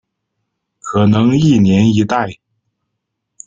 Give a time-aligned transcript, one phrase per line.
[0.79, 2.39] 可能一年一代。